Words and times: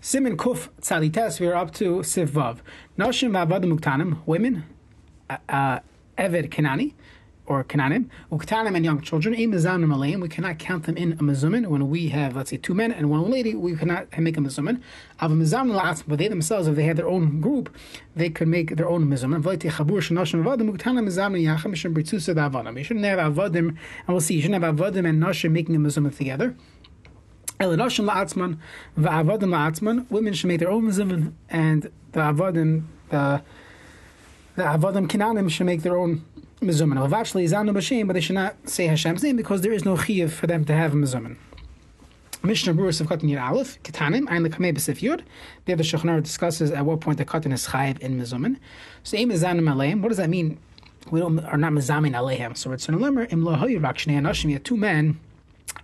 Simin 0.00 0.36
Kuf 0.36 0.68
Tzalites, 0.80 1.40
we 1.40 1.48
are 1.48 1.56
up 1.56 1.72
to 1.74 1.96
Sivvav. 1.98 2.58
Nashim 2.96 3.32
Vavadim 3.32 3.76
Uktanim, 3.76 4.18
women, 4.26 4.64
uh, 5.28 5.38
uh, 5.48 5.80
Eved 6.16 6.50
Kenani, 6.50 6.94
or 7.46 7.64
Kananim, 7.64 8.08
Uktanim 8.30 8.76
and 8.76 8.84
young 8.84 9.00
children, 9.00 9.34
a 9.34 9.46
Mizanim 9.46 9.92
Alayim, 9.92 10.20
we 10.20 10.28
cannot 10.28 10.60
count 10.60 10.84
them 10.84 10.96
in 10.96 11.14
a 11.14 11.16
Mizumin. 11.16 11.66
When 11.66 11.90
we 11.90 12.10
have, 12.10 12.36
let's 12.36 12.50
say, 12.50 12.58
two 12.58 12.74
men 12.74 12.92
and 12.92 13.10
one 13.10 13.28
lady, 13.28 13.56
we 13.56 13.74
cannot 13.74 14.16
make 14.16 14.36
a 14.36 14.40
Mizumin. 14.40 14.80
Av 15.20 15.32
Mizam 15.32 15.72
La'atz, 15.72 16.04
but 16.06 16.18
they 16.18 16.28
themselves, 16.28 16.68
if 16.68 16.76
they 16.76 16.84
had 16.84 16.96
their 16.96 17.08
own 17.08 17.40
group, 17.40 17.74
they 18.14 18.30
could 18.30 18.46
make 18.46 18.76
their 18.76 18.88
own 18.88 19.06
Mizumin. 19.06 19.42
V'leti 19.42 19.68
Chabur 19.68 19.98
Shanashim 19.98 20.44
Vadim, 20.44 20.70
Uktanim 20.70 21.08
Mizam 21.08 21.34
Yachim, 21.42 21.72
Mishim 21.72 21.92
Britzusa 21.92 22.36
Davanim. 22.36 22.78
You 22.78 22.84
shouldn't 22.84 23.04
have 23.04 23.34
Avadim, 23.34 23.68
and 23.68 23.78
we'll 24.06 24.20
see, 24.20 24.34
you 24.34 24.42
shouldn't 24.42 24.62
have 24.62 24.76
Avadim 24.76 25.08
and 25.08 25.20
Nashim 25.20 25.50
making 25.50 25.74
a 25.74 25.78
Mizumin 25.80 26.16
together. 26.16 26.54
Elinashim 27.60 28.08
la'atzman, 28.08 28.58
la'atzman. 28.96 30.10
Women 30.10 30.34
should 30.34 30.48
make 30.48 30.60
their 30.60 30.70
own 30.70 30.84
mezuzah, 30.88 31.32
and 31.50 31.82
the 32.12 32.20
avadim, 32.20 32.84
the 33.10 33.42
the 34.56 34.62
avadim 34.62 35.08
kinanim 35.08 35.50
should 35.50 35.66
make 35.66 35.82
their 35.82 35.96
own 35.96 36.24
mezuzah. 36.60 37.12
Actually, 37.12 37.46
zanu 37.46 37.70
b'shem, 37.70 38.06
but 38.06 38.12
they 38.12 38.20
should 38.20 38.34
not 38.34 38.56
say 38.68 38.86
Hashem's 38.86 39.22
name 39.22 39.36
because 39.36 39.62
there 39.62 39.72
is 39.72 39.84
no 39.84 39.96
chiyuv 39.96 40.30
for 40.30 40.46
them 40.46 40.64
to 40.64 40.72
have 40.72 40.92
a 40.92 40.96
mezuzah. 40.96 41.36
Mishnah 42.44 42.72
Berurah 42.72 43.00
of 43.00 43.08
Katan 43.08 43.28
Yud 43.30 43.42
Aleph, 43.42 43.82
Ketanim, 43.82 44.30
Ein 44.30 44.44
Lekamei 44.44 44.72
B'Sif 44.72 45.00
Yud. 45.00 45.22
There 45.64 45.74
the 45.74 45.82
Shulchan 45.82 46.22
discusses 46.22 46.70
at 46.70 46.84
what 46.86 47.00
point 47.00 47.18
the 47.18 47.24
Katan 47.24 47.52
is 47.52 47.66
chayiv 47.66 47.98
in 47.98 48.20
mezumin. 48.20 48.58
So, 49.02 49.16
Aim 49.16 49.32
is 49.32 49.42
zanim 49.42 49.62
aleim. 49.62 50.02
What 50.02 50.10
does 50.10 50.18
that 50.18 50.30
mean? 50.30 50.58
We 51.10 51.18
don't 51.18 51.40
are 51.40 51.56
not 51.56 51.72
mezamin 51.72 52.12
aleihem. 52.12 52.56
So 52.56 52.70
it's 52.70 52.88
an 52.88 52.94
alemer 52.94 53.30
im 53.32 53.44
lo 53.44 53.56
hayu 53.56 53.80
v'akshnei 53.80 54.20
anashim. 54.20 54.52
Have 54.52 54.62
two 54.62 54.76
men 54.76 55.18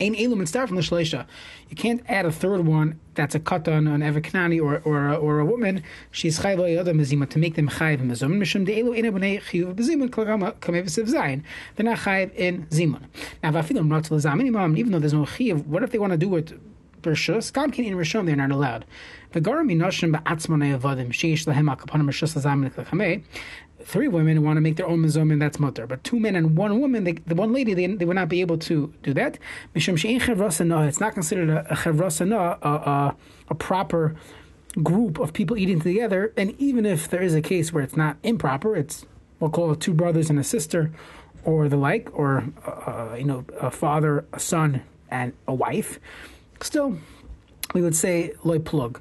Ein 0.01 0.15
Elum 0.17 0.41
and 0.41 0.49
start 0.49 0.69
from 0.69 0.77
the 0.77 0.83
Shleisha. 0.83 1.25
You 1.69 1.77
can't 1.77 2.03
add 2.09 2.27
a 2.27 2.33
third 2.33 2.67
one 2.67 2.99
that's 3.15 3.37
a 3.37 3.41
katan, 3.41 3.93
an 3.93 4.01
evaknani, 4.01 4.61
or 4.61 4.83
or 4.85 5.15
or 5.15 5.39
a 5.39 5.45
woman. 5.45 5.85
She's 6.11 6.41
chayv 6.41 6.79
other 6.79 6.93
mezima 6.93 7.29
to 7.31 7.39
make 7.39 7.55
them 7.55 7.69
chayv 7.69 8.01
mezum. 8.01 8.33
Mishum 8.39 8.67
de 8.67 8.83
elu 8.83 8.97
ina 8.97 9.13
b'nei 9.13 9.41
chiyuv 9.41 9.75
b'zimun 9.75 10.11
klagama 10.11 10.55
kamev 10.55 10.87
zayin. 10.87 11.45
They're 11.77 11.85
not 11.85 11.99
chayv 11.99 12.35
in 12.35 12.67
zimun. 12.67 13.03
Now 13.43 13.53
vafilim 13.53 13.87
not 13.87 14.05
to 14.05 14.15
l'zamin 14.15 14.49
imam. 14.49 14.77
Even 14.77 14.91
though 14.91 14.99
there's 14.99 15.15
no 15.15 15.25
chiyuv, 15.25 15.65
what 15.67 15.85
if 15.85 15.93
they 15.93 15.99
want 15.99 16.13
to 16.13 16.19
do 16.19 16.35
it? 16.37 16.53
Gam 17.13 17.97
Rishon, 17.97 18.27
they're 18.27 18.37
not 18.37 18.51
allowed. 18.51 18.85
Three 23.85 24.09
women 24.09 24.43
want 24.43 24.57
to 24.57 24.61
make 24.61 24.77
their 24.77 24.87
own 24.87 25.01
mezumin, 25.01 25.39
that's 25.39 25.61
mutter. 25.61 25.87
But 25.87 26.03
two 26.05 26.19
men 26.19 26.37
and 26.37 26.57
one 26.57 26.81
woman, 26.81 27.05
they, 27.05 27.13
the 27.13 27.35
one 27.35 27.53
lady, 27.53 27.75
they, 27.75 27.87
they 27.87 28.05
would 28.05 28.17
not 28.17 28.29
be 28.29 28.41
able 28.41 28.57
to 28.59 28.95
do 29.03 29.13
that. 29.15 29.39
It's 29.75 31.01
not 31.01 31.15
considered 31.15 31.51
a, 31.51 31.67
a 31.71 31.77
a, 32.33 32.59
a, 32.63 33.17
a 33.49 33.55
proper 33.55 34.17
group 34.83 35.19
of 35.19 35.33
people 35.33 35.57
eating 35.57 35.81
together. 35.81 36.33
And 36.37 36.55
even 36.59 36.87
if 36.87 37.09
there 37.09 37.23
is 37.23 37.35
a 37.35 37.43
case 37.43 37.73
where 37.73 37.83
it's 37.83 37.97
not 37.97 38.17
improper, 38.23 38.75
it's 38.75 39.05
we'll 39.39 39.51
call 39.51 39.73
it 39.73 39.81
two 39.81 39.93
brothers 39.93 40.31
and 40.31 40.39
a 40.39 40.45
sister, 40.45 40.91
or 41.45 41.69
the 41.69 41.77
like, 41.77 42.09
or 42.13 42.45
uh, 42.65 43.15
you 43.19 43.25
know, 43.25 43.45
a 43.61 43.71
father, 43.71 44.25
a 44.33 44.41
son, 44.41 44.83
and 45.11 45.35
a 45.47 45.53
wife 45.53 46.01
still, 46.61 46.99
we 47.75 47.83
would 47.83 47.97
say 47.97 48.33
loy 48.45 48.59
plug. 48.59 49.01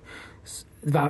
They 0.83 0.91
should 0.91 1.07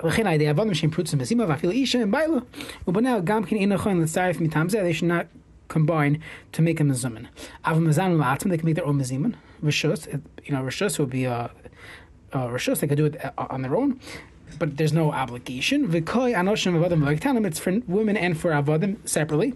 not 5.08 5.28
combine 5.68 6.22
to 6.52 6.62
make 6.62 6.80
a 6.80 6.84
mezuman. 6.84 7.28
Av 7.66 7.78
mezan 7.78 8.18
la'atzim, 8.18 8.50
they 8.50 8.58
can 8.58 8.66
make 8.66 8.76
their 8.76 8.86
own 8.86 9.00
mezuman. 9.00 9.36
Rishus, 9.64 10.08
you 10.44 10.54
know, 10.54 10.62
rishus 10.62 11.00
would 11.00 11.10
be 11.10 11.26
uh, 11.26 11.34
uh, 11.34 11.50
a, 12.34 12.40
a 12.40 12.50
rishus. 12.50 12.80
They 12.80 12.88
could 12.88 12.98
do 12.98 13.06
it 13.06 13.16
uh, 13.26 13.32
on 13.50 13.64
their 13.64 13.76
own 13.76 14.00
but 14.54 14.78
there's 14.78 14.94
no 14.94 15.12
obligation. 15.12 15.88
V'koi 15.88 16.34
anoshim 16.34 16.74
avodim 16.76 17.02
v'ketanim, 17.04 17.46
it's 17.46 17.60
for 17.60 17.80
women 17.88 18.16
and 18.16 18.40
for 18.40 18.52
avodim 18.52 18.98
separately, 19.08 19.54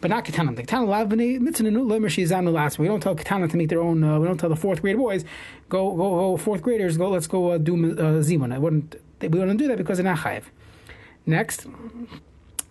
but 0.00 0.10
not 0.10 0.24
ketanim. 0.24 0.56
The 0.56 0.62
ketanim 0.62 0.88
lav 0.88 1.08
b'nei 1.08 1.40
mitzvah 1.40 1.70
lo 1.70 1.98
meshizanu 1.98 2.52
last. 2.52 2.78
We 2.78 2.86
don't 2.86 3.00
tell 3.00 3.14
ketanim 3.14 3.50
to 3.50 3.56
make 3.56 3.68
their 3.68 3.80
own. 3.80 4.02
Uh, 4.02 4.18
we 4.18 4.26
don't 4.26 4.38
tell 4.38 4.48
the 4.48 4.56
fourth 4.56 4.82
grade 4.82 4.96
boys, 4.96 5.24
go 5.68 5.90
go 5.90 6.10
go 6.10 6.36
fourth 6.36 6.62
graders, 6.62 6.96
go 6.98 7.10
let's 7.10 7.26
go 7.26 7.50
uh, 7.50 7.58
do 7.58 7.74
uh, 7.74 8.22
zimun. 8.22 8.52
I 8.52 8.58
wouldn't 8.58 8.96
we 9.20 9.28
wouldn't 9.28 9.58
do 9.58 9.68
that 9.68 9.78
because 9.78 9.98
they're 9.98 10.04
not 10.04 10.18
chayiv. 10.18 10.44
Next, 11.26 11.66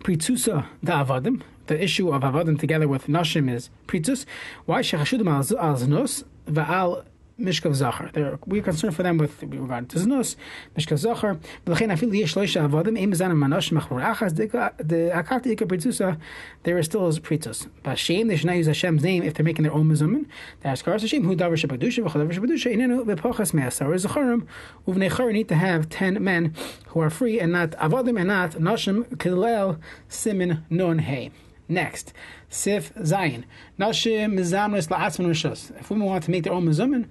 pritzusa 0.00 0.66
da 0.84 1.04
avadim. 1.04 1.42
The 1.66 1.82
issue 1.82 2.12
of 2.12 2.22
avadim 2.22 2.58
together 2.58 2.88
with 2.88 3.06
nashim 3.06 3.50
is 3.52 3.70
pritzus. 3.86 4.26
Why 4.66 4.80
shechashudim 4.80 5.30
al 5.30 5.74
znos 5.76 6.24
va'al 6.48 7.04
Mishkav 7.40 7.74
Zachar. 7.74 8.38
we're 8.46 8.62
concerned 8.62 8.94
for 8.94 9.02
them 9.02 9.18
with 9.18 9.42
regard 9.42 9.88
to 9.88 9.98
Znus, 9.98 10.36
Mishkav 10.76 10.98
Zachar. 10.98 11.38
V'lechein 11.66 11.90
afil 11.92 12.14
yesh 12.14 12.34
loisha 12.34 12.68
avodim 12.68 12.98
im 12.98 13.12
zanim 13.12 13.36
manosh 13.36 13.72
machmur 13.72 14.02
achas 14.14 14.36
the 14.36 15.10
akati 15.14 15.52
ika 15.52 15.66
pritzusa 15.66 16.18
there 16.64 16.78
is 16.78 16.86
still 16.86 17.08
a 17.08 17.12
pritzus. 17.12 17.68
B'Hashem 17.84 18.28
they 18.28 18.36
should 18.36 18.46
not 18.46 18.56
use 18.56 18.66
Hashem's 18.66 19.02
name 19.02 19.22
if 19.22 19.34
they're 19.34 19.44
making 19.44 19.62
their 19.62 19.72
own 19.72 19.88
mezumin. 19.88 20.26
That's 20.60 20.82
karas 20.82 21.00
Hashem 21.00 21.24
who 21.24 21.34
davar 21.34 21.52
shebadusha 21.52 22.04
v'chol 22.04 22.26
davar 22.26 22.32
shebadusha 22.32 22.74
inenu 22.74 23.04
v'pochas 23.04 23.54
me'asar. 23.54 23.86
Zacharim 23.86 24.46
uvnei 24.86 25.10
chor 25.10 25.32
need 25.32 25.48
to 25.48 25.54
have 25.54 25.88
ten 25.88 26.22
men 26.22 26.54
who 26.88 27.00
are 27.00 27.10
free 27.10 27.40
and 27.40 27.52
not 27.52 27.70
avodim 27.72 28.18
and 28.18 28.28
not 28.28 28.52
nashim 28.52 29.04
kilel 29.16 29.78
simin 30.08 30.64
non 30.68 30.98
hey. 30.98 31.30
Next, 31.70 32.12
Sif 32.50 32.92
Zayin. 32.96 33.44
Nashim 33.78 34.38
La'atzman 34.38 35.26
Rishus. 35.26 35.78
If 35.78 35.88
women 35.88 36.06
want 36.06 36.24
to 36.24 36.30
make 36.30 36.44
their 36.44 36.52
own 36.52 36.66
Mizumin, 36.66 37.06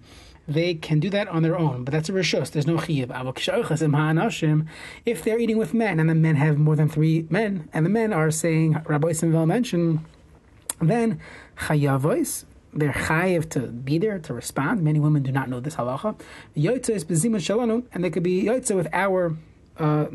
they 0.48 0.74
can 0.76 1.00
do 1.00 1.10
that 1.12 1.28
on 1.28 1.44
their 1.44 1.58
own, 1.58 1.84
but 1.84 1.92
that's 1.92 2.10
a 2.10 2.12
Rishus. 2.12 2.52
There's 2.52 2.68
no 2.68 2.76
Chiyiv. 2.78 4.68
If 5.06 5.24
they're 5.24 5.40
eating 5.40 5.58
with 5.58 5.74
men 5.74 6.00
and 6.00 6.10
the 6.10 6.16
men 6.16 6.36
have 6.36 6.58
more 6.58 6.76
than 6.76 6.90
three 6.90 7.26
men, 7.30 7.70
and 7.72 7.86
the 7.86 7.90
men 7.90 8.14
are 8.14 8.32
saying, 8.32 8.82
Rabbi 8.86 9.10
Simvel 9.10 9.48
mentioned, 9.48 10.04
then 10.82 11.20
Chayavois, 11.58 12.46
they're 12.74 12.92
chayiv 12.92 13.50
to 13.50 13.62
be 13.62 13.98
there 13.98 14.20
to 14.20 14.34
respond. 14.34 14.82
Many 14.84 15.00
women 15.00 15.24
do 15.24 15.32
not 15.32 15.50
know 15.50 15.60
this 15.60 15.76
halacha. 15.76 16.20
Yotze 16.56 16.90
is 16.90 17.04
bezimun 17.04 17.38
shalanu, 17.38 17.86
and 17.92 18.04
they 18.04 18.10
could 18.10 18.24
be 18.24 18.44
yotze 18.44 18.76
with 18.76 18.88
our 18.94 19.36
uh, 19.78 20.06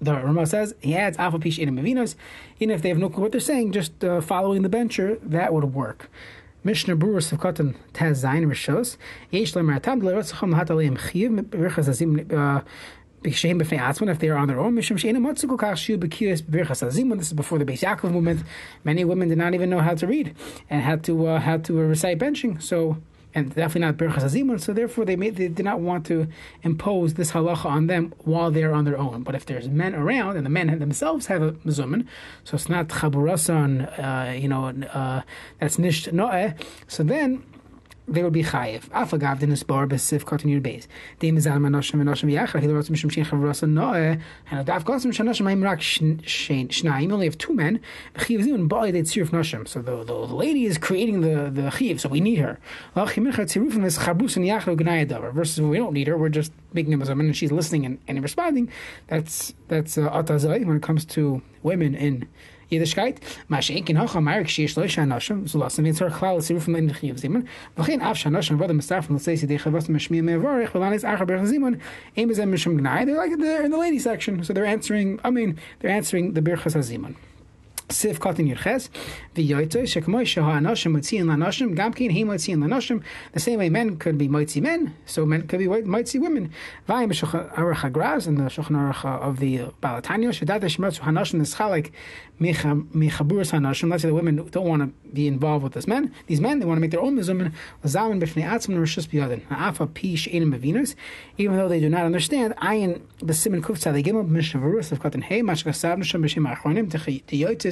the 0.00 0.14
Rama 0.14 0.46
says 0.46 0.74
he 0.80 0.94
adds 0.94 1.18
alpha 1.18 1.38
pish 1.38 1.58
in 1.58 1.68
mavinos. 1.74 2.14
Even 2.60 2.74
if 2.74 2.82
they 2.82 2.88
have 2.88 2.98
no 2.98 3.08
clue 3.08 3.22
what 3.22 3.32
they're 3.32 3.40
saying, 3.40 3.72
just 3.72 4.04
uh, 4.04 4.20
following 4.20 4.62
the 4.62 4.68
bencher 4.68 5.18
that 5.22 5.52
would 5.52 5.74
work. 5.74 6.10
Mishnah 6.64 6.94
of 6.94 7.00
Katan 7.00 7.76
Taz 7.94 8.24
Zayin 8.24 8.46
Rishos 8.46 8.96
Yesh 9.30 9.54
Lemar 9.54 9.80
Tam 9.80 10.02
Lerotzacham 10.02 10.54
Hatalim 10.54 10.98
Chiv 10.98 11.30
Birchas 11.30 11.88
Azim 11.88 12.16
B'Sheim 13.22 13.62
B'Fnei 13.62 13.78
Atzman 13.78 14.10
if 14.10 14.18
they 14.18 14.28
are 14.28 14.36
on 14.36 14.48
their 14.48 14.58
own. 14.58 14.74
Mishum 14.74 14.96
Sheina 14.98 15.18
Matzuko 15.18 15.56
Kashu 15.56 15.96
B'Kiyos 15.98 16.42
Birchas 16.42 16.84
Azim. 16.84 17.16
This 17.16 17.28
is 17.28 17.32
before 17.32 17.58
the 17.58 17.64
Beis 17.64 17.80
Yaakov 17.80 18.10
movement. 18.10 18.42
Many 18.84 19.04
women 19.04 19.28
did 19.28 19.38
not 19.38 19.54
even 19.54 19.70
know 19.70 19.78
how 19.78 19.94
to 19.94 20.06
read 20.06 20.34
and 20.68 20.82
had 20.82 21.04
to 21.04 21.26
uh, 21.26 21.58
to 21.58 21.74
recite 21.74 22.18
benching. 22.18 22.60
So 22.60 22.98
and 23.34 23.54
definitely 23.54 23.82
not 23.82 23.96
Berachas 23.96 24.24
Azimun, 24.24 24.60
so 24.60 24.72
therefore 24.72 25.04
they 25.04 25.16
made, 25.16 25.36
they 25.36 25.48
did 25.48 25.64
not 25.64 25.80
want 25.80 26.06
to 26.06 26.28
impose 26.62 27.14
this 27.14 27.32
halacha 27.32 27.66
on 27.66 27.86
them 27.86 28.12
while 28.24 28.50
they're 28.50 28.72
on 28.72 28.84
their 28.84 28.98
own. 28.98 29.22
But 29.22 29.34
if 29.34 29.46
there's 29.46 29.68
men 29.68 29.94
around 29.94 30.36
and 30.36 30.46
the 30.46 30.50
men 30.50 30.78
themselves 30.78 31.26
have 31.26 31.42
a 31.42 31.52
mezumin, 31.52 32.06
so 32.44 32.54
it's 32.54 32.68
not 32.68 32.88
chaburasan, 32.88 33.98
uh, 33.98 34.32
you 34.32 34.48
know, 34.48 34.66
uh, 34.66 35.22
that's 35.60 35.76
nisht 35.76 36.12
noeh, 36.12 36.58
so 36.86 37.02
then 37.02 37.44
they 38.08 38.22
would 38.22 38.32
be 38.32 38.42
chayiv. 38.42 38.88
Afagav 38.88 39.40
din 39.40 39.50
esbar 39.50 39.88
besif 39.88 40.24
continued 40.24 40.62
base. 40.62 40.88
Dem 41.18 41.36
izal 41.36 41.58
manoshim 41.58 42.02
manoshim 42.02 42.32
yachar. 42.32 42.60
He 42.60 42.68
wrote 42.68 42.86
mishum 42.86 43.10
shin 43.10 43.24
chavrasa 43.24 43.68
noe. 43.68 44.18
And 44.50 44.66
daf 44.66 44.84
gosim 44.84 45.12
shanoshim 45.12 45.46
haim 45.46 45.62
rak 45.62 45.80
shnaim. 45.80 47.12
Only 47.12 47.26
have 47.26 47.38
two 47.38 47.54
men. 47.54 47.80
Chiv 48.18 48.40
zimun 48.40 48.68
bali 48.68 48.90
they 48.90 49.02
tziruf 49.02 49.30
noshim. 49.30 49.68
So 49.68 49.82
the, 49.82 50.04
the 50.04 50.14
lady 50.14 50.64
is 50.64 50.78
creating 50.78 51.20
the 51.20 51.50
the 51.50 51.70
chiv. 51.70 52.00
So 52.00 52.08
we 52.08 52.20
need 52.20 52.36
her. 52.36 52.58
Versus 52.94 53.16
we 55.60 55.76
don't 55.76 55.92
need 55.92 56.06
her. 56.06 56.16
We're 56.16 56.28
just 56.28 56.52
making 56.72 56.94
a 56.94 57.10
and 57.10 57.36
she's 57.36 57.52
listening 57.52 57.86
and, 57.86 57.98
and 58.08 58.22
responding. 58.22 58.70
That's 59.06 59.54
that's 59.68 59.98
uh, 59.98 60.08
when 60.66 60.76
it 60.76 60.82
comes 60.82 61.04
to 61.06 61.42
women 61.62 61.94
in 61.94 62.28
Yiddishkeit, 62.70 63.18
Mashenkin 63.48 63.96
Hocha 63.96 64.22
Marik 64.22 64.48
Shish 64.48 64.74
Loisha 64.74 65.06
Noshim, 65.06 65.44
Zulasim 65.44 65.86
Yitzhar 65.86 66.10
Chlal 66.10 66.38
Siru 66.38 66.60
from 66.60 66.74
the 66.74 66.94
Chiv 66.94 67.16
Zimun, 67.16 67.46
Vachin 67.76 68.02
Av 68.02 68.58
Brother 68.58 68.74
Mustaf 68.74 69.04
from 69.04 69.14
the 69.14 69.20
Stacey 69.20 69.46
De 69.46 69.56
Chavos 69.56 69.88
Mashmi 69.88 70.22
Mevarich, 70.22 70.70
Velanis 70.70 71.02
Acha 71.02 71.26
Berch 71.26 71.46
Zimun, 71.48 71.80
Aim 72.16 72.30
is 72.30 72.36
they're 72.36 73.16
like 73.16 73.38
they're 73.38 73.64
in 73.64 73.70
the 73.70 73.78
lady 73.78 73.98
section, 73.98 74.44
so 74.44 74.52
they're 74.52 74.66
answering, 74.66 75.18
I 75.24 75.30
mean, 75.30 75.58
they're 75.80 75.90
answering 75.90 76.34
the 76.34 76.42
Birchas 76.42 76.74
Hazimun. 76.74 77.14
Katan 77.88 78.48
Shekmoy 79.86 80.24
Sheha 80.24 80.58
Anoshim 80.58 80.92
Motziin 80.92 81.24
Lanoshim, 81.24 81.74
Gamkin 81.74 82.10
He 82.10 82.24
Motziin 82.24 82.58
Lanoshim. 82.58 83.02
The 83.32 83.40
same 83.40 83.58
way 83.58 83.70
men 83.70 83.96
could 83.96 84.18
be 84.18 84.28
Motzi 84.28 84.60
men, 84.60 84.94
so 85.06 85.24
men 85.24 85.46
could 85.46 85.58
be 85.58 85.66
Motzi 85.66 86.20
women. 86.20 86.52
Vayim 86.88 87.10
Aruch 87.10 87.74
HaGraz, 87.76 88.26
and 88.26 88.38
the 88.38 88.44
Shulchan 88.44 88.76
Aruch 88.76 89.04
of 89.04 89.38
the 89.38 89.58
Balatanya, 89.82 90.30
Shedat 90.30 90.60
Shemotzu 90.60 91.00
Hanoshim 91.00 91.40
Neschalik 91.40 91.90
Mechaburas 92.40 93.52
Hanoshim. 93.52 93.90
Let's 93.90 94.02
say 94.02 94.08
the 94.08 94.14
women 94.14 94.36
don't 94.50 94.66
want 94.66 94.82
to 94.82 94.88
be 95.10 95.26
involved 95.26 95.64
with 95.64 95.72
this 95.72 95.86
men. 95.86 96.12
These 96.26 96.40
men, 96.40 96.58
they 96.58 96.66
want 96.66 96.76
to 96.76 96.80
make 96.80 96.90
their 96.90 97.00
own 97.00 97.16
Atzim 97.16 97.50
Rishus 97.82 99.08
B'yadin. 99.08 99.50
Afa 99.50 99.86
Pi 99.86 100.14
She'enim 100.14 100.52
Bevinus. 100.52 100.94
Even 101.38 101.56
though 101.56 101.68
they 101.68 101.80
do 101.80 101.88
not 101.88 102.04
understand, 102.04 102.54
Ayin 102.56 103.00
the 103.18 103.32
Simon 103.34 103.62
Kufza, 103.62 103.92
they 103.92 104.02
give 104.02 104.14
them 104.14 104.32
Mishnah 104.32 104.60
of 104.60 105.00
Katan 105.00 105.22
Hey, 105.22 105.42
Mashka 105.42 105.74
Sav 105.74 105.98
Nisham 105.98 106.22
B'Shem 106.22 106.46
Achronim, 106.54 106.88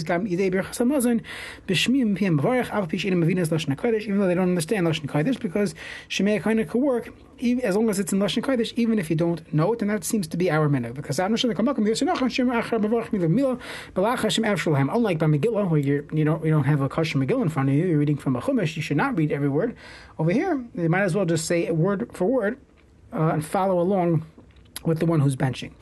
gam 0.06 0.26
idei 0.26 0.50
birchas 0.50 0.78
hamazon 0.78 1.20
b'shmiyim 1.68 2.16
piyam 2.18 2.40
b'varech 2.40 2.72
av 2.72 2.88
pish 2.88 3.04
inim 3.04 3.24
avinas 3.24 3.48
lashon 3.48 3.76
kodesh 3.76 4.02
even 4.02 4.18
though 4.18 4.26
they 4.26 4.34
don't 4.34 4.48
understand 4.48 4.86
lashon 4.86 5.06
kodesh 5.06 5.40
because 5.40 5.74
shemei 6.08 6.40
kodesh 6.40 6.68
could 6.68 6.80
work 6.80 7.12
as 7.62 7.76
long 7.76 7.90
as 7.90 7.98
it's 7.98 8.12
in 8.12 8.18
lashon 8.18 8.42
kodesh 8.42 8.72
even 8.76 8.98
if 8.98 9.10
you 9.10 9.16
don't 9.16 9.52
know 9.52 9.72
it 9.72 9.82
and 9.82 9.90
that 9.90 10.04
seems 10.04 10.26
to 10.26 10.36
be 10.36 10.50
our 10.50 10.68
minhag. 10.68 10.94
Because 10.94 11.18
I'm 11.18 11.32
not 11.32 11.40
sure 11.40 11.52
the 11.52 11.60
kamakam 11.60 11.86
yosinacha 11.86 12.30
shem 12.30 12.48
achar 12.48 12.80
b'varech 12.80 13.10
milah 13.10 13.30
milah 13.30 13.60
b'lach 13.94 14.18
Hashem 14.20 14.44
avshulahem 14.44 14.94
unlike 14.94 15.18
by 15.18 15.26
Megillah 15.26 15.68
where 15.68 15.80
you 15.80 16.06
you 16.12 16.24
don't 16.24 16.44
you 16.44 16.50
don't 16.50 16.64
have 16.64 16.80
a 16.80 16.88
kosher 16.88 17.18
Megillah 17.18 17.42
in 17.42 17.48
front 17.48 17.68
of 17.68 17.74
you 17.74 17.86
you're 17.86 17.98
reading 17.98 18.16
from 18.16 18.36
a 18.36 18.40
chumash 18.40 18.76
you 18.76 18.82
should 18.82 18.96
not 18.96 19.16
read 19.16 19.32
every 19.32 19.48
word. 19.48 19.76
Over 20.18 20.30
here 20.30 20.64
you 20.74 20.88
might 20.88 21.02
as 21.02 21.14
well 21.14 21.24
just 21.24 21.46
say 21.46 21.70
word 21.70 22.10
for 22.12 22.26
word 22.26 22.58
uh, 23.12 23.30
and 23.34 23.44
follow 23.44 23.80
along 23.80 24.26
with 24.84 24.98
the 25.00 25.06
one 25.06 25.20
who's 25.20 25.36
benching. 25.36 25.72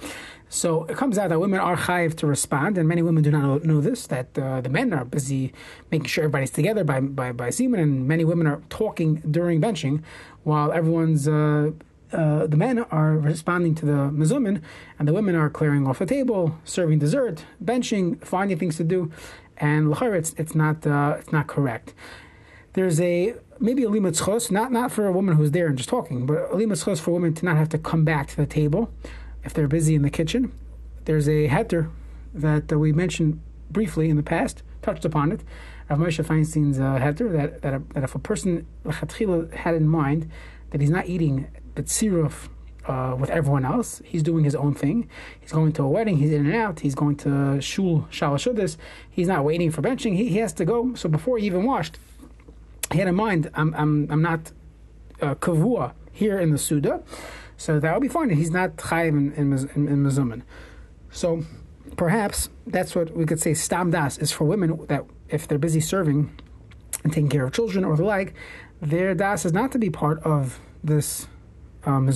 So 0.55 0.85
it 0.85 0.97
comes 0.97 1.19
out 1.19 1.31
that 1.31 1.41
women 1.41 1.59
are 1.59 1.77
chayiv 1.77 2.15
to 2.19 2.29
respond, 2.29 2.79
and 2.79 2.87
many 2.87 3.03
women 3.03 3.25
do 3.25 3.33
not 3.33 3.65
know, 3.65 3.81
this, 3.81 4.07
that 4.07 4.39
uh, 4.39 4.61
the 4.61 4.69
men 4.69 4.93
are 4.93 5.05
busy 5.05 5.53
making 5.91 6.07
sure 6.07 6.23
everybody's 6.23 6.53
together 6.53 6.85
by, 6.85 7.01
by, 7.01 7.33
by 7.33 7.51
semen, 7.51 7.81
and 7.81 8.07
many 8.07 8.25
women 8.25 8.47
are 8.47 8.63
talking 8.71 9.17
during 9.29 9.61
benching 9.61 10.05
while 10.45 10.71
everyone's. 10.71 11.27
Uh, 11.27 11.73
uh, 12.13 12.47
the 12.47 12.57
men 12.57 12.79
are 12.93 13.15
responding 13.19 13.75
to 13.75 13.85
the 13.85 14.09
mizumin, 14.21 14.63
and 15.01 15.09
the 15.09 15.13
women 15.13 15.35
are 15.35 15.51
clearing 15.51 15.89
off 15.89 15.99
the 15.99 16.07
table, 16.07 16.57
serving 16.65 17.01
dessert, 17.01 17.45
benching, 17.63 18.25
finding 18.25 18.57
things 18.57 18.77
to 18.77 18.85
do, 18.85 19.11
and 19.57 19.91
l'chayr, 19.91 20.17
it's 20.17 20.35
it's 20.35 20.55
not 20.55 20.87
uh, 20.87 21.17
it's 21.19 21.33
not 21.33 21.49
correct. 21.49 21.93
There's 22.75 23.01
a 23.01 23.35
maybe 23.59 23.83
a 23.83 23.89
limatzchos, 23.89 24.53
not 24.53 24.71
not 24.71 24.93
for 24.93 25.05
a 25.09 25.13
woman 25.13 25.35
who's 25.35 25.51
there 25.51 25.67
and 25.67 25.77
just 25.77 25.89
talking, 25.89 26.27
but 26.27 26.37
a 26.37 26.55
limatzchos 26.55 27.01
for 27.01 27.11
women 27.11 27.35
to 27.35 27.45
not 27.45 27.57
have 27.57 27.71
to 27.71 27.79
come 27.79 28.05
back 28.05 28.29
to 28.29 28.37
the 28.37 28.47
table 28.47 28.93
if 29.45 29.55
they're 29.55 29.69
busy 29.69 29.95
in 29.95 30.03
the 30.03 30.11
kitchen. 30.11 30.53
There's 31.05 31.29
a 31.29 31.49
heter 31.49 31.91
that 32.33 32.73
uh, 32.73 32.79
we 32.79 32.93
mentioned 32.93 33.41
briefly 33.71 34.09
in 34.11 34.17
the 34.17 34.23
past, 34.23 34.63
touched 34.83 35.05
upon 35.05 35.33
it. 35.33 35.43
Rav 35.89 35.99
Moshe 35.99 36.25
Feinstein's 36.25 36.81
uh, 36.81 36.99
heter 36.99 37.31
that 37.33 37.63
that, 37.63 37.89
that 37.91 38.05
if 38.05 38.15
a 38.15 38.19
person 38.19 38.67
had 39.53 39.75
in 39.75 39.89
mind 39.89 40.31
that 40.71 40.81
he's 40.81 40.91
not 40.91 41.07
eating 41.07 41.47
betziruf 41.77 42.49
uh, 42.87 43.17
with 43.19 43.31
everyone 43.31 43.65
else. 43.65 44.03
He's 44.05 44.23
doing 44.23 44.45
his 44.45 44.55
own 44.55 44.75
thing. 44.75 45.09
He's 45.41 45.53
going 45.53 45.73
to 45.75 45.83
a 45.85 45.89
wedding. 45.89 46.19
He's 46.19 46.33
in 46.33 46.47
and 46.47 46.55
out. 46.55 46.81
He's 46.81 46.95
going 46.95 47.17
to 47.19 47.61
shul 47.61 48.09
shalashudas. 48.11 48.77
He's 49.11 49.29
not 49.29 49.45
waiting 49.45 49.71
for 49.71 49.83
benching. 49.83 50.17
He, 50.17 50.29
he 50.29 50.39
has 50.39 50.53
to 50.55 50.65
go. 50.65 50.95
So 50.95 51.09
before 51.09 51.39
he 51.39 51.47
even 51.47 51.65
washed, 51.65 51.99
he 52.93 52.99
had 52.99 53.09
in 53.09 53.15
mind, 53.15 53.51
I'm, 53.55 53.75
I'm, 53.75 54.11
I'm 54.11 54.23
not 54.23 54.53
uh, 55.21 55.35
kavua 55.37 55.93
here 56.13 56.39
in 56.39 56.51
the 56.51 56.59
Suda. 56.59 57.03
So 57.57 57.81
that 57.81 57.93
would 57.93 58.03
be 58.03 58.09
fine. 58.09 58.31
He's 58.31 58.51
not 58.51 58.77
chayiv 58.77 59.09
in, 59.09 59.33
in, 59.33 59.89
in, 59.89 60.07
in. 60.07 60.45
So 61.11 61.45
perhaps 61.97 62.49
that's 62.67 62.95
what 62.95 63.17
we 63.17 63.25
could 63.25 63.41
say 63.41 63.55
stam 63.55 63.91
das 63.91 64.19
is 64.19 64.33
for 64.33 64.45
women 64.45 64.85
that 64.89 65.05
if 65.29 65.47
they're 65.47 65.59
busy 65.59 65.81
serving 65.81 66.31
and 67.05 67.13
taking 67.13 67.29
care 67.29 67.45
of 67.45 67.53
children 67.53 67.85
or 67.85 67.97
the 67.97 68.05
like, 68.05 68.35
their 68.81 69.15
das 69.15 69.45
is 69.45 69.53
not 69.53 69.73
to 69.73 69.79
be 69.79 69.91
part 69.91 70.19
of 70.23 70.59
this 70.83 71.29
um, 71.87 72.09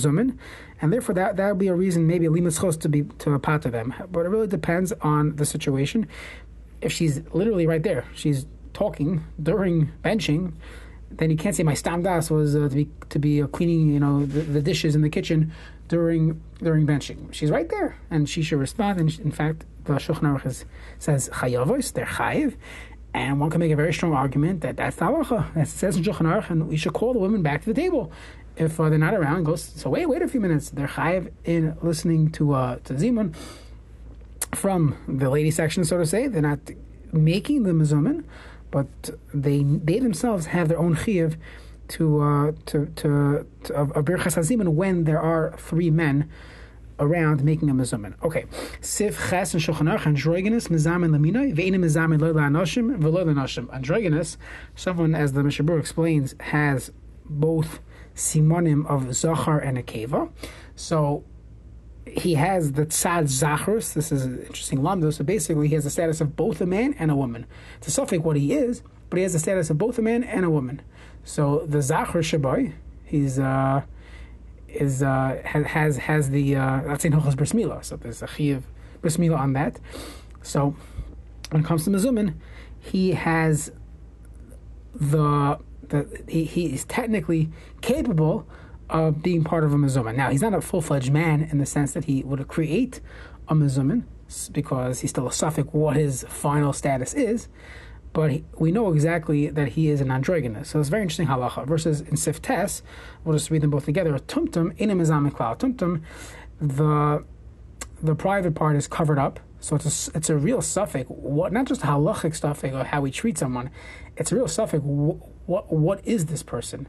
and 0.81 0.93
therefore 0.93 1.15
that 1.15 1.35
that 1.37 1.49
would 1.49 1.57
be 1.57 1.67
a 1.67 1.75
reason 1.75 2.07
maybe 2.07 2.25
a 2.25 2.29
to 2.31 2.89
be 2.89 3.03
to 3.19 3.33
a 3.33 3.39
part 3.39 3.65
of 3.65 3.71
them. 3.71 3.93
But 4.11 4.25
it 4.25 4.29
really 4.29 4.47
depends 4.47 4.91
on 5.01 5.35
the 5.35 5.45
situation. 5.45 6.07
If 6.81 6.91
she's 6.91 7.21
literally 7.33 7.67
right 7.67 7.83
there, 7.83 8.05
she's 8.13 8.45
talking 8.73 9.23
during 9.41 9.91
benching 10.03 10.53
then 11.11 11.29
you 11.29 11.37
can't 11.37 11.55
say 11.55 11.63
my 11.63 11.73
stam 11.73 12.03
das 12.03 12.29
was 12.29 12.55
uh, 12.55 12.69
to 12.69 12.75
be 12.75 12.89
to 13.09 13.19
be 13.19 13.41
uh, 13.41 13.47
cleaning 13.47 13.89
you 13.89 13.99
know 13.99 14.25
the, 14.25 14.41
the, 14.41 14.61
dishes 14.61 14.95
in 14.95 15.01
the 15.01 15.09
kitchen 15.09 15.51
during 15.87 16.41
during 16.59 16.85
benching. 16.85 17.33
She's 17.33 17.49
right 17.49 17.67
there, 17.69 17.97
and 18.11 18.29
she 18.29 18.41
should 18.41 18.59
respond. 18.59 18.99
And 18.99 19.19
in 19.19 19.31
fact, 19.31 19.65
the 19.85 19.93
Shulchan 19.93 20.21
Aruch 20.21 20.65
says 20.99 21.29
chayavos, 21.29 21.93
they're 21.93 22.05
chayiv, 22.05 22.55
and 23.13 23.39
one 23.39 23.49
can 23.49 23.59
make 23.59 23.71
a 23.71 23.75
very 23.75 23.93
strong 23.93 24.13
argument 24.13 24.61
that 24.61 24.77
that's 24.77 24.97
halacha. 24.97 25.53
That 25.55 25.67
says 25.67 25.97
in 25.97 26.03
Shulchan 26.03 26.27
Aruch, 26.27 26.49
and 26.49 26.67
we 26.67 26.77
should 26.77 26.93
call 26.93 27.13
the 27.13 27.19
women 27.19 27.41
back 27.41 27.63
to 27.63 27.73
the 27.73 27.79
table 27.81 28.11
if 28.55 28.79
uh, 28.79 28.89
they're 28.89 28.99
not 28.99 29.13
around. 29.13 29.57
So 29.57 29.89
wait 29.89 30.07
wait 30.07 30.21
a 30.21 30.27
few 30.27 30.39
minutes. 30.39 30.69
They're 30.69 30.87
chayiv 30.87 31.31
in 31.43 31.75
listening 31.81 32.31
to 32.33 32.53
uh, 32.53 32.75
to 32.85 32.93
Zimun 32.93 33.35
from 34.53 34.97
the 35.07 35.29
lady 35.29 35.51
section, 35.51 35.83
so 35.83 35.97
to 35.97 36.05
say. 36.05 36.27
They're 36.27 36.41
not 36.41 36.59
making 37.11 37.63
the 37.63 37.71
mezumin 37.71 38.23
but 38.71 39.11
they 39.33 39.63
they 39.63 39.99
themselves 39.99 40.47
have 40.47 40.67
their 40.67 40.79
own 40.79 40.95
chiyuv 40.95 41.35
to 41.89 42.21
uh, 42.21 42.51
to 42.67 42.85
to, 42.95 43.45
to 43.63 43.73
a 43.73 44.03
birchas 44.03 44.37
hazimun 44.37 44.69
when 44.69 45.03
there 45.03 45.19
are 45.19 45.55
three 45.57 45.89
men 45.89 46.29
around 46.99 47.43
making 47.43 47.69
a 47.69 47.73
mezumin. 47.73 48.13
Okay, 48.23 48.45
sif 48.81 49.29
ches 49.29 49.53
and 49.53 49.63
shulchan 49.63 49.89
aruch 49.89 50.05
androgynous 50.05 50.67
mezamin 50.67 51.11
laminoi 51.11 51.55
ve'ina 51.55 51.77
mezamin 51.77 52.19
lo 52.19 52.33
la'anoshim 52.33 52.97
v'lo 52.99 53.25
la'anoshim. 53.25 53.73
Androgynous, 53.73 54.37
someone 54.75 55.15
as 55.15 55.33
the 55.33 55.43
Mishnah 55.43 55.65
Berurah 55.65 55.79
explains, 55.79 56.35
has 56.39 56.91
both 57.25 57.79
simonim 58.15 58.85
of 58.87 59.13
zachar 59.15 59.59
and 59.59 59.77
a 59.77 59.83
keva. 59.83 60.29
So 60.75 61.23
he 62.17 62.35
has 62.35 62.73
the 62.73 62.85
tzad 62.85 63.23
zachrus. 63.23 63.93
This 63.93 64.11
is 64.11 64.25
an 64.25 64.39
interesting 64.39 64.79
lamdo. 64.79 65.13
So 65.13 65.23
basically, 65.23 65.67
he 65.67 65.75
has 65.75 65.83
the 65.83 65.89
status 65.89 66.21
of 66.21 66.35
both 66.35 66.61
a 66.61 66.65
man 66.65 66.95
and 66.99 67.11
a 67.11 67.15
woman. 67.15 67.45
It's 67.77 67.87
a 67.87 67.91
suffix 67.91 68.23
what 68.23 68.37
he 68.37 68.53
is, 68.53 68.81
but 69.09 69.17
he 69.17 69.23
has 69.23 69.33
the 69.33 69.39
status 69.39 69.69
of 69.69 69.77
both 69.77 69.97
a 69.97 70.01
man 70.01 70.23
and 70.23 70.45
a 70.45 70.49
woman. 70.49 70.81
So 71.23 71.65
the 71.65 71.79
zachr 71.79 72.21
shaboy, 72.21 72.73
he's 73.05 73.39
uh, 73.39 73.83
is 74.67 75.01
uh, 75.01 75.41
has 75.45 75.97
has 75.97 76.29
the 76.29 76.55
uh, 76.55 76.81
that's 76.85 77.05
in 77.05 77.13
Hilchos. 77.13 77.85
So 77.85 77.97
there's 77.97 78.21
a 78.21 78.27
chiv 78.27 78.65
Bris 79.01 79.17
on 79.17 79.53
that. 79.53 79.79
So 80.41 80.75
when 81.49 81.63
it 81.63 81.65
comes 81.65 81.83
to 81.85 81.89
Mizumin, 81.89 82.35
he 82.79 83.11
has 83.11 83.71
the 84.93 85.59
the 85.87 86.23
he, 86.27 86.45
he 86.45 86.73
is 86.73 86.85
technically 86.85 87.49
capable 87.81 88.47
of 88.89 89.21
being 89.21 89.43
part 89.43 89.63
of 89.63 89.73
a 89.73 89.75
mezuman. 89.75 90.15
Now, 90.15 90.29
he's 90.29 90.41
not 90.41 90.53
a 90.53 90.61
full 90.61 90.81
fledged 90.81 91.11
man 91.11 91.47
in 91.51 91.57
the 91.57 91.65
sense 91.65 91.93
that 91.93 92.05
he 92.05 92.23
would 92.23 92.47
create 92.47 93.01
a 93.47 93.53
mezuman 93.53 94.03
because 94.51 94.99
he's 94.99 95.09
still 95.09 95.27
a 95.27 95.31
suffix 95.31 95.67
what 95.71 95.95
his 95.95 96.23
final 96.27 96.73
status 96.73 97.13
is, 97.13 97.47
but 98.13 98.31
he, 98.31 98.43
we 98.57 98.71
know 98.71 98.91
exactly 98.91 99.49
that 99.49 99.69
he 99.69 99.89
is 99.89 100.01
an 100.01 100.11
androgynous. 100.11 100.69
So 100.69 100.79
it's 100.79 100.89
very 100.89 101.03
interesting 101.03 101.27
halacha. 101.27 101.67
Versus 101.67 102.01
in 102.01 102.15
Siftes, 102.15 102.81
we'll 103.23 103.37
just 103.37 103.51
read 103.51 103.61
them 103.61 103.69
both 103.69 103.85
together. 103.85 104.17
Tumtum 104.17 104.73
in 104.77 104.89
a 104.89 104.95
mizamik 104.95 105.35
Tumtum, 105.57 106.01
the 106.59 107.23
the 108.01 108.15
private 108.15 108.55
part 108.55 108.75
is 108.75 108.87
covered 108.87 109.19
up. 109.19 109.39
So 109.59 109.75
it's 109.75 110.07
a, 110.07 110.17
it's 110.17 110.29
a 110.29 110.37
real 110.37 110.61
suffix. 110.61 111.09
What 111.09 111.51
not 111.51 111.65
just 111.65 111.81
halachic 111.81 112.35
suffix 112.35 112.73
or 112.73 112.83
how 112.85 113.01
we 113.01 113.11
treat 113.11 113.37
someone. 113.37 113.69
It's 114.15 114.31
a 114.31 114.35
real 114.35 114.47
suffix. 114.47 114.81
What, 114.83 115.17
what 115.45 115.71
what 115.71 116.07
is 116.07 116.27
this 116.27 116.43
person? 116.43 116.87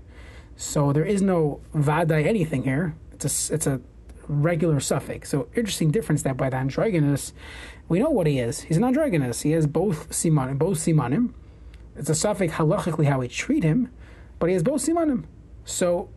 So 0.61 0.93
there 0.93 1.07
is 1.07 1.23
no 1.23 1.62
vadai 1.75 2.26
anything 2.26 2.64
here. 2.64 2.95
It's 3.12 3.50
a, 3.50 3.55
it's 3.55 3.67
a 3.67 3.81
regular 4.29 4.79
suffix. 4.79 5.31
So 5.31 5.49
interesting 5.57 5.90
difference 5.90 6.23
that 6.25 6.37
by 6.37 6.50
the 6.50 6.59
androgynous, 6.59 7.33
we 7.88 7.99
know 7.99 8.11
what 8.11 8.26
he 8.26 8.38
is. 8.38 8.61
He's 8.61 8.76
an 8.76 8.85
androgynous. 8.85 9.40
He 9.40 9.52
has 9.52 9.67
both 9.67 10.11
simanim, 10.11 10.59
both 10.59 10.76
simanim. 10.76 11.33
It's 11.97 12.11
a 12.11 12.14
suffix 12.14 12.52
halachically 12.55 13.07
how 13.07 13.21
we 13.21 13.29
treat 13.29 13.64
him, 13.64 13.88
but 14.38 14.50
he 14.50 14.52
has 14.52 14.62
both 14.62 14.83
simanim. 14.83 15.25
So 15.64 16.11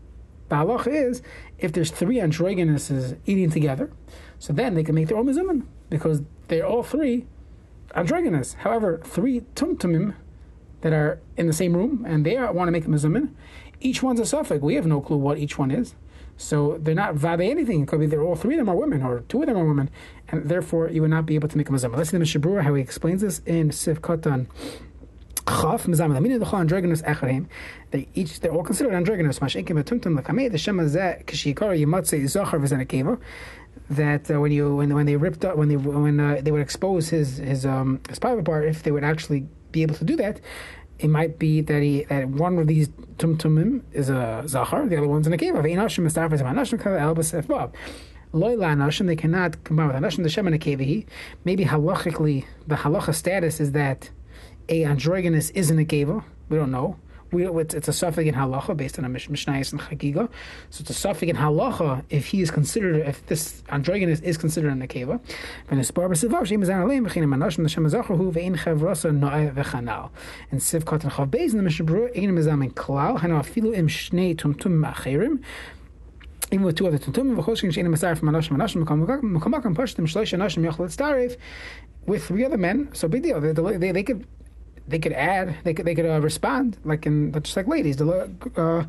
the 0.49 0.55
halach 0.55 0.87
is 0.87 1.21
if 1.57 1.71
there's 1.71 1.89
three 1.89 2.17
androgynuses 2.17 3.17
eating 3.25 3.49
together, 3.49 3.91
so 4.39 4.51
then 4.51 4.73
they 4.73 4.83
can 4.83 4.93
make 4.93 5.07
their 5.07 5.17
own 5.17 5.27
mizuman 5.27 5.67
because 5.89 6.21
they're 6.49 6.67
all 6.67 6.83
three 6.83 7.27
androgynous. 7.95 8.55
However, 8.55 8.99
three 9.05 9.39
tumtumim 9.55 10.15
that 10.81 10.91
are 10.91 11.21
in 11.37 11.47
the 11.47 11.53
same 11.53 11.77
room 11.77 12.03
and 12.05 12.25
they 12.25 12.37
want 12.37 12.67
to 12.67 12.71
make 12.73 12.83
a 12.83 12.89
mizuman, 12.89 13.29
each 13.83 14.01
one's 14.01 14.19
a 14.19 14.25
suffix. 14.25 14.61
We 14.61 14.75
have 14.75 14.85
no 14.85 15.01
clue 15.01 15.17
what 15.17 15.37
each 15.37 15.57
one 15.57 15.71
is. 15.71 15.95
So 16.37 16.77
they're 16.79 16.95
not 16.95 17.15
vade 17.15 17.41
anything. 17.41 17.83
It 17.83 17.87
could 17.87 17.99
be 17.99 18.07
they're 18.07 18.23
all 18.23 18.35
three 18.35 18.55
of 18.55 18.59
them 18.59 18.69
are 18.69 18.75
women, 18.75 19.03
or 19.03 19.21
two 19.29 19.41
of 19.41 19.47
them 19.47 19.57
are 19.57 19.65
women, 19.65 19.89
and 20.29 20.49
therefore 20.49 20.89
you 20.89 21.01
would 21.01 21.11
not 21.11 21.25
be 21.25 21.35
able 21.35 21.47
to 21.47 21.57
make 21.57 21.69
a 21.69 21.71
mazama. 21.71 21.97
Let's 21.97 22.09
see 22.09 22.15
the 22.15 22.19
Mishnah 22.19 22.41
Berurah 22.41 22.63
how 22.63 22.73
he 22.73 22.81
explains 22.81 23.21
this 23.21 23.39
in 23.45 23.71
Sif 23.71 24.01
Katan. 24.01 24.47
Chaf 25.47 25.83
mizam 25.83 26.19
meaning 26.21 26.39
the 26.39 26.45
androgynous 26.45 27.01
echarim. 27.03 27.47
They 27.91 28.07
each 28.15 28.39
they're 28.39 28.51
all 28.51 28.63
considered 28.63 28.93
androgynous. 28.93 29.39
Mashenkim 29.39 29.83
betumtum 29.83 30.19
lakamei 30.19 30.51
the 30.51 30.57
shema 30.57 30.83
zeh 30.83 31.23
kishikara 31.25 31.77
yimatze 31.79 32.25
zachar 32.27 32.59
v'zenekeva. 32.59 33.19
that 33.89 34.31
uh, 34.31 34.39
when 34.39 34.51
you 34.51 34.75
when 34.75 34.93
when 34.93 35.05
they 35.05 35.17
ripped 35.17 35.43
up 35.45 35.57
when 35.57 35.69
they 35.69 35.75
when 35.75 36.19
uh, 36.19 36.39
they 36.41 36.51
would 36.51 36.61
expose 36.61 37.09
his 37.09 37.37
his 37.37 37.65
um 37.65 37.99
his 38.09 38.19
private 38.19 38.45
part, 38.45 38.65
if 38.65 38.83
they 38.83 38.91
would 38.91 39.03
actually 39.03 39.45
be 39.71 39.81
able 39.81 39.95
to 39.95 40.05
do 40.05 40.15
that, 40.15 40.39
it 40.99 41.09
might 41.09 41.39
be 41.39 41.61
that 41.61 41.81
he 41.81 42.03
that 42.03 42.27
one 42.27 42.57
of 42.59 42.67
these 42.67 42.89
tumtumim 43.17 43.81
is 43.91 44.09
a 44.09 44.43
zachar, 44.47 44.87
the 44.87 44.97
other 44.97 45.07
one's 45.07 45.27
in 45.27 45.33
a 45.33 45.37
cave. 45.37 45.53
Einashim 45.53 46.05
mistafers 46.05 46.41
anashim 48.33 49.05
they 49.05 49.15
cannot 49.15 49.63
combine 49.63 49.87
with 49.87 49.95
anashim 49.95 50.23
the 50.23 50.29
shem 50.29 50.47
in 50.47 50.53
a 50.53 50.57
cave. 50.57 51.05
Maybe 51.45 51.65
halachically, 51.65 52.45
the 52.67 52.75
halacha 52.75 53.13
status 53.13 53.59
is 53.59 53.73
that 53.73 54.09
a 54.69 54.85
androgynous 54.85 55.49
isn't 55.51 55.77
a 55.77 55.85
keva. 55.85 56.23
We 56.49 56.57
don't 56.57 56.71
know 56.71 56.97
we, 57.33 57.47
it's, 57.47 57.73
it's 57.73 57.87
a 57.87 57.93
suffix 57.93 58.27
in 58.27 58.35
halacha 58.35 58.77
based 58.77 58.99
on 58.99 59.05
a 59.05 59.09
mish, 59.09 59.29
mishnayis 59.29 59.71
and 59.71 59.81
chagiga. 59.81 60.29
So 60.69 60.81
it's 60.81 60.89
a 60.89 60.93
suffix 60.93 61.29
in 61.29 61.35
halacha 61.35 62.03
if 62.09 62.27
he 62.27 62.41
is 62.41 62.51
considered, 62.51 63.07
if 63.07 63.25
this 63.25 63.63
androgynous 63.69 64.19
is 64.21 64.37
considered 64.37 64.71
an 64.71 64.87
akeva. 64.87 65.19
And 65.69 65.79
siv 70.61 70.83
katan 70.83 71.11
chav 71.11 71.29
beis 71.29 71.51
in 71.51 71.57
the 71.57 71.63
mishnah 71.63 71.85
berurah 71.85 72.17
ein 72.17 72.35
mezam 72.35 72.63
in 72.63 72.71
klal 72.71 73.19
hanu 73.19 73.41
afilu 73.41 73.75
im 73.75 73.87
shnei 73.87 74.35
tumtum 74.35 74.85
acherim 74.91 75.41
even 76.51 76.65
with 76.65 76.75
two 76.75 76.87
other 76.87 76.99
tumtum 76.99 77.35
v'choshin 77.35 77.71
shein 77.71 77.87
masar 77.87 78.17
from 78.17 78.29
anashim 78.29 78.57
anashim 78.57 78.83
mekamakam 78.83 79.75
pashtim 79.75 80.05
shloish 80.05 80.37
anashim 80.37 81.37
with 82.05 82.25
three 82.25 82.45
other 82.45 82.57
men 82.57 82.89
so 82.93 83.07
big 83.07 83.23
deal 83.23 83.39
they, 83.39 83.77
they, 83.77 83.91
they 83.91 84.03
could 84.03 84.27
they 84.87 84.99
could 84.99 85.13
add, 85.13 85.55
they 85.63 85.73
could 85.73 85.85
they 85.85 85.95
could 85.95 86.05
uh, 86.05 86.19
respond 86.21 86.77
like 86.83 87.05
in 87.05 87.31
just 87.33 87.55
like 87.55 87.67
ladies. 87.67 87.97
The 87.97 88.31
uh, 88.57 88.85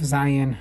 Zayin 0.00 0.50